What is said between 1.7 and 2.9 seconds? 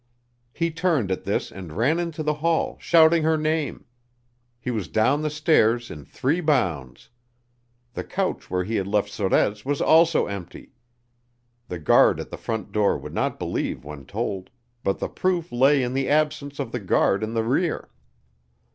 ran into the hall,